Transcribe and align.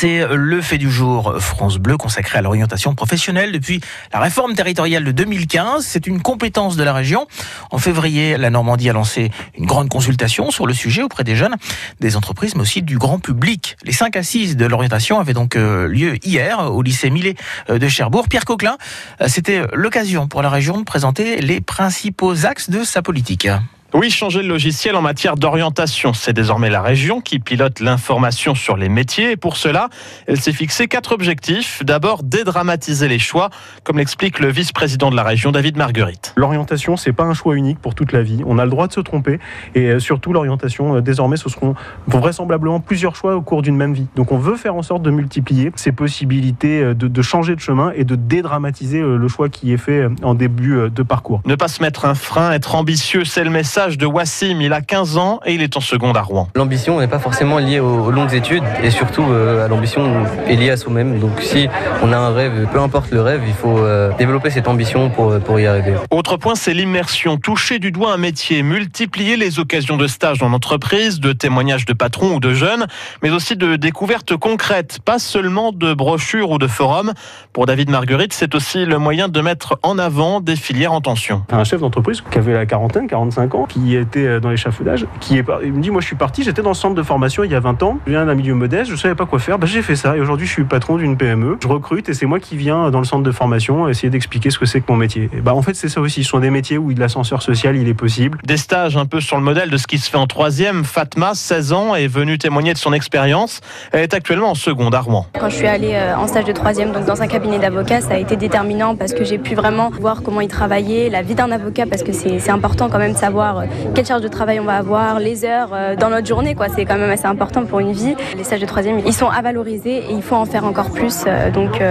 C'est 0.00 0.24
le 0.32 0.60
fait 0.62 0.78
du 0.78 0.92
jour 0.92 1.34
France 1.40 1.78
Bleu 1.78 1.96
consacré 1.96 2.38
à 2.38 2.42
l'orientation 2.42 2.94
professionnelle 2.94 3.50
depuis 3.50 3.80
la 4.12 4.20
réforme 4.20 4.54
territoriale 4.54 5.02
de 5.02 5.10
2015. 5.10 5.84
C'est 5.84 6.06
une 6.06 6.22
compétence 6.22 6.76
de 6.76 6.84
la 6.84 6.92
région. 6.92 7.26
En 7.72 7.78
février, 7.78 8.36
la 8.36 8.50
Normandie 8.50 8.88
a 8.88 8.92
lancé 8.92 9.32
une 9.56 9.66
grande 9.66 9.88
consultation 9.88 10.52
sur 10.52 10.68
le 10.68 10.72
sujet 10.72 11.02
auprès 11.02 11.24
des 11.24 11.34
jeunes, 11.34 11.56
des 11.98 12.14
entreprises, 12.14 12.54
mais 12.54 12.60
aussi 12.60 12.82
du 12.82 12.96
grand 12.96 13.18
public. 13.18 13.76
Les 13.82 13.90
cinq 13.90 14.14
assises 14.14 14.56
de 14.56 14.66
l'orientation 14.66 15.18
avaient 15.18 15.34
donc 15.34 15.56
euh, 15.56 15.88
lieu 15.88 16.24
hier 16.24 16.72
au 16.72 16.82
lycée 16.82 17.10
Millet 17.10 17.34
euh, 17.68 17.80
de 17.80 17.88
Cherbourg. 17.88 18.28
Pierre 18.28 18.44
Coquelin, 18.44 18.78
euh, 19.20 19.26
c'était 19.26 19.62
l'occasion 19.72 20.28
pour 20.28 20.42
la 20.42 20.50
région 20.50 20.78
de 20.78 20.84
présenter 20.84 21.40
les 21.40 21.60
principaux 21.60 22.46
axes 22.46 22.70
de 22.70 22.84
sa 22.84 23.02
politique. 23.02 23.48
Oui, 23.94 24.10
changer 24.10 24.42
le 24.42 24.48
logiciel 24.48 24.96
en 24.96 25.00
matière 25.00 25.36
d'orientation. 25.36 26.12
C'est 26.12 26.34
désormais 26.34 26.68
la 26.68 26.82
région 26.82 27.22
qui 27.22 27.38
pilote 27.38 27.80
l'information 27.80 28.54
sur 28.54 28.76
les 28.76 28.90
métiers. 28.90 29.30
Et 29.30 29.36
pour 29.38 29.56
cela, 29.56 29.88
elle 30.26 30.38
s'est 30.38 30.52
fixé 30.52 30.88
quatre 30.88 31.12
objectifs. 31.12 31.82
D'abord, 31.82 32.22
dédramatiser 32.22 33.08
les 33.08 33.18
choix, 33.18 33.48
comme 33.84 33.96
l'explique 33.96 34.40
le 34.40 34.48
vice-président 34.48 35.10
de 35.10 35.16
la 35.16 35.22
région, 35.22 35.52
David 35.52 35.78
Marguerite. 35.78 36.34
L'orientation, 36.36 36.98
c'est 36.98 37.14
pas 37.14 37.24
un 37.24 37.32
choix 37.32 37.56
unique 37.56 37.78
pour 37.78 37.94
toute 37.94 38.12
la 38.12 38.22
vie. 38.22 38.42
On 38.44 38.58
a 38.58 38.66
le 38.66 38.70
droit 38.70 38.88
de 38.88 38.92
se 38.92 39.00
tromper. 39.00 39.38
Et 39.74 39.86
euh, 39.86 40.00
surtout, 40.00 40.34
l'orientation, 40.34 40.96
euh, 40.96 41.00
désormais, 41.00 41.38
ce 41.38 41.48
seront 41.48 41.74
vraisemblablement 42.06 42.80
plusieurs 42.80 43.16
choix 43.16 43.36
au 43.36 43.40
cours 43.40 43.62
d'une 43.62 43.76
même 43.76 43.94
vie. 43.94 44.06
Donc, 44.16 44.32
on 44.32 44.38
veut 44.38 44.56
faire 44.56 44.74
en 44.74 44.82
sorte 44.82 45.00
de 45.00 45.10
multiplier 45.10 45.72
ces 45.76 45.92
possibilités 45.92 46.82
euh, 46.82 46.94
de, 46.94 47.08
de 47.08 47.22
changer 47.22 47.54
de 47.54 47.60
chemin 47.60 47.92
et 47.96 48.04
de 48.04 48.16
dédramatiser 48.16 49.00
le 49.00 49.28
choix 49.28 49.48
qui 49.48 49.72
est 49.72 49.78
fait 49.78 50.06
en 50.22 50.34
début 50.34 50.90
de 50.90 51.02
parcours. 51.02 51.40
Ne 51.46 51.54
pas 51.54 51.68
se 51.68 51.82
mettre 51.82 52.04
un 52.04 52.14
frein, 52.14 52.52
être 52.52 52.74
ambitieux, 52.74 53.24
c'est 53.24 53.44
le 53.44 53.50
message 53.50 53.77
de 53.78 54.06
Wassim. 54.06 54.60
Il 54.60 54.72
a 54.72 54.80
15 54.80 55.18
ans 55.18 55.38
et 55.46 55.54
il 55.54 55.62
est 55.62 55.76
en 55.76 55.80
seconde 55.80 56.16
à 56.16 56.22
Rouen. 56.22 56.48
L'ambition 56.56 56.98
n'est 56.98 57.06
pas 57.06 57.20
forcément 57.20 57.58
liée 57.58 57.78
aux 57.78 58.10
longues 58.10 58.34
études 58.34 58.64
et 58.82 58.90
surtout 58.90 59.22
euh, 59.22 59.64
à 59.64 59.68
l'ambition 59.68 60.24
est 60.48 60.56
liée 60.56 60.70
à 60.70 60.76
soi-même. 60.76 61.20
Donc 61.20 61.40
si 61.40 61.68
on 62.02 62.12
a 62.12 62.16
un 62.16 62.34
rêve, 62.34 62.66
peu 62.72 62.80
importe 62.80 63.12
le 63.12 63.22
rêve, 63.22 63.42
il 63.46 63.54
faut 63.54 63.78
euh, 63.78 64.10
développer 64.18 64.50
cette 64.50 64.66
ambition 64.66 65.10
pour, 65.10 65.30
euh, 65.30 65.38
pour 65.38 65.60
y 65.60 65.66
arriver. 65.66 65.94
Autre 66.10 66.36
point, 66.36 66.56
c'est 66.56 66.74
l'immersion. 66.74 67.36
Toucher 67.36 67.78
du 67.78 67.92
doigt 67.92 68.12
un 68.12 68.16
métier, 68.16 68.64
multiplier 68.64 69.36
les 69.36 69.60
occasions 69.60 69.96
de 69.96 70.08
stage 70.08 70.38
dans 70.38 70.48
l'entreprise, 70.48 71.20
de 71.20 71.32
témoignages 71.32 71.84
de 71.84 71.92
patrons 71.92 72.34
ou 72.34 72.40
de 72.40 72.54
jeunes, 72.54 72.86
mais 73.22 73.30
aussi 73.30 73.54
de 73.54 73.76
découvertes 73.76 74.36
concrètes, 74.36 74.98
pas 75.04 75.20
seulement 75.20 75.70
de 75.70 75.94
brochures 75.94 76.50
ou 76.50 76.58
de 76.58 76.66
forums. 76.66 77.12
Pour 77.52 77.66
David 77.66 77.90
Marguerite, 77.90 78.32
c'est 78.32 78.56
aussi 78.56 78.86
le 78.86 78.98
moyen 78.98 79.28
de 79.28 79.40
mettre 79.40 79.78
en 79.84 79.98
avant 79.98 80.40
des 80.40 80.56
filières 80.56 80.92
en 80.92 81.00
tension. 81.00 81.44
Un 81.52 81.62
chef 81.62 81.80
d'entreprise 81.80 82.22
qui 82.28 82.38
avait 82.38 82.54
la 82.54 82.66
quarantaine, 82.66 83.06
45 83.06 83.54
ans, 83.54 83.67
qui 83.68 83.94
était 83.94 84.26
euh, 84.26 84.40
dans 84.40 84.50
l'échafaudage, 84.50 85.06
qui 85.20 85.38
est, 85.38 85.44
il 85.62 85.72
me 85.72 85.80
dit 85.80 85.90
moi 85.90 86.00
je 86.00 86.06
suis 86.06 86.16
parti, 86.16 86.42
j'étais 86.42 86.62
dans 86.62 86.70
le 86.70 86.74
centre 86.74 86.94
de 86.94 87.02
formation 87.02 87.44
il 87.44 87.50
y 87.50 87.54
a 87.54 87.60
20 87.60 87.82
ans, 87.82 87.98
je 88.06 88.12
viens 88.12 88.26
d'un 88.26 88.34
milieu 88.34 88.54
modeste, 88.54 88.90
je 88.90 88.96
savais 88.96 89.14
pas 89.14 89.26
quoi 89.26 89.38
faire, 89.38 89.58
bah, 89.58 89.66
j'ai 89.66 89.82
fait 89.82 89.96
ça 89.96 90.16
et 90.16 90.20
aujourd'hui 90.20 90.46
je 90.46 90.52
suis 90.52 90.64
patron 90.64 90.96
d'une 90.96 91.16
PME, 91.16 91.58
je 91.62 91.68
recrute 91.68 92.08
et 92.08 92.14
c'est 92.14 92.26
moi 92.26 92.40
qui 92.40 92.56
viens 92.56 92.90
dans 92.90 92.98
le 92.98 93.04
centre 93.04 93.22
de 93.22 93.32
formation 93.32 93.88
essayer 93.88 94.10
d'expliquer 94.10 94.50
ce 94.50 94.58
que 94.58 94.66
c'est 94.66 94.80
que 94.80 94.90
mon 94.90 94.96
métier. 94.96 95.30
Et 95.32 95.40
bah 95.40 95.54
en 95.54 95.62
fait 95.62 95.74
c'est 95.74 95.88
ça 95.88 96.00
aussi, 96.00 96.24
ce 96.24 96.30
sont 96.30 96.40
des 96.40 96.50
métiers 96.50 96.78
où 96.78 96.90
l'ascenseur 96.90 97.42
social 97.42 97.76
il 97.76 97.88
est 97.88 97.94
possible. 97.94 98.38
Des 98.44 98.56
stages 98.56 98.96
un 98.96 99.06
peu 99.06 99.20
sur 99.20 99.36
le 99.36 99.42
modèle 99.42 99.70
de 99.70 99.76
ce 99.76 99.86
qui 99.86 99.98
se 99.98 100.10
fait 100.10 100.16
en 100.16 100.26
troisième, 100.26 100.84
Fatma, 100.84 101.34
16 101.34 101.72
ans, 101.72 101.94
est 101.94 102.08
venue 102.08 102.38
témoigner 102.38 102.72
de 102.72 102.78
son 102.78 102.92
expérience, 102.92 103.60
elle 103.92 104.02
est 104.02 104.14
actuellement 104.14 104.50
en 104.50 104.54
seconde 104.54 104.94
à 104.94 105.00
Rouen. 105.00 105.26
Quand 105.38 105.48
je 105.48 105.56
suis 105.56 105.66
allée 105.66 105.94
euh, 105.94 106.16
en 106.16 106.26
stage 106.26 106.44
de 106.44 106.52
troisième, 106.52 106.92
donc 106.92 107.04
dans 107.04 107.22
un 107.22 107.26
cabinet 107.26 107.58
d'avocat, 107.58 108.00
ça 108.00 108.14
a 108.14 108.18
été 108.18 108.36
déterminant 108.36 108.96
parce 108.96 109.12
que 109.12 109.24
j'ai 109.24 109.38
pu 109.38 109.54
vraiment 109.54 109.90
voir 109.90 110.22
comment 110.22 110.40
il 110.40 110.48
travaillait, 110.48 111.10
la 111.10 111.22
vie 111.22 111.34
d'un 111.34 111.50
avocat 111.50 111.86
parce 111.86 112.02
que 112.02 112.12
c'est 112.12 112.50
important 112.50 112.88
quand 112.88 112.98
même 112.98 113.12
de 113.12 113.18
savoir 113.18 113.57
euh, 113.58 113.66
quelle 113.94 114.06
charge 114.06 114.22
de 114.22 114.28
travail 114.28 114.60
on 114.60 114.64
va 114.64 114.76
avoir, 114.76 115.18
les 115.18 115.44
heures 115.44 115.70
euh, 115.72 115.96
dans 115.96 116.10
notre 116.10 116.26
journée. 116.26 116.54
quoi. 116.54 116.68
C'est 116.68 116.84
quand 116.84 116.98
même 116.98 117.10
assez 117.10 117.26
important 117.26 117.64
pour 117.64 117.80
une 117.80 117.92
vie. 117.92 118.14
Les 118.36 118.44
stages 118.44 118.60
de 118.60 118.66
troisième, 118.66 119.00
ils 119.06 119.12
sont 119.12 119.28
à 119.28 119.40
valoriser 119.42 119.98
et 119.98 120.12
il 120.12 120.22
faut 120.22 120.36
en 120.36 120.44
faire 120.44 120.64
encore 120.64 120.90
plus. 120.90 121.24
Euh, 121.26 121.50
donc 121.50 121.82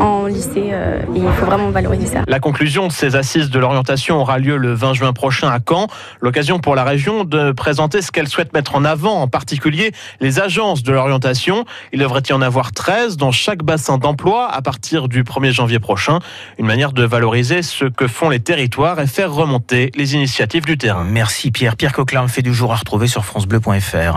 en 0.00 0.26
lycée, 0.26 0.72
il 1.14 1.22
faut 1.38 1.46
vraiment 1.46 1.70
valoriser 1.70 2.06
ça. 2.06 2.22
La 2.26 2.40
conclusion 2.40 2.86
de 2.86 2.92
ces 2.92 3.16
assises 3.16 3.50
de 3.50 3.58
l'orientation 3.58 4.20
aura 4.20 4.38
lieu 4.38 4.56
le 4.56 4.72
20 4.72 4.94
juin 4.94 5.12
prochain 5.12 5.48
à 5.48 5.58
Caen. 5.66 5.86
L'occasion 6.20 6.58
pour 6.58 6.74
la 6.74 6.84
région 6.84 7.24
de 7.24 7.52
présenter 7.52 8.02
ce 8.02 8.10
qu'elle 8.10 8.28
souhaite 8.28 8.52
mettre 8.52 8.74
en 8.74 8.84
avant, 8.84 9.22
en 9.22 9.28
particulier 9.28 9.92
les 10.20 10.40
agences 10.40 10.82
de 10.82 10.92
l'orientation. 10.92 11.64
Il 11.92 12.00
devrait 12.00 12.22
y 12.28 12.32
en 12.32 12.42
avoir 12.42 12.72
13 12.72 13.16
dans 13.16 13.32
chaque 13.32 13.62
bassin 13.62 13.98
d'emploi 13.98 14.48
à 14.50 14.62
partir 14.62 15.08
du 15.08 15.22
1er 15.22 15.52
janvier 15.52 15.78
prochain. 15.78 16.18
Une 16.58 16.66
manière 16.66 16.92
de 16.92 17.04
valoriser 17.04 17.62
ce 17.62 17.84
que 17.84 18.06
font 18.06 18.28
les 18.28 18.40
territoires 18.40 19.00
et 19.00 19.06
faire 19.06 19.32
remonter 19.32 19.90
les 19.94 20.14
initiatives 20.14 20.64
du 20.64 20.78
terrain. 20.78 21.05
Merci 21.06 21.50
Pierre. 21.50 21.76
Pierre 21.76 21.92
Coquelin, 21.92 22.28
fait 22.28 22.42
du 22.42 22.52
jour 22.52 22.72
à 22.72 22.76
retrouver 22.76 23.06
sur 23.06 23.24
francebleu.fr. 23.24 24.14